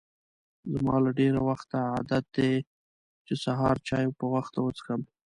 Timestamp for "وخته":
1.49-1.77, 4.33-4.57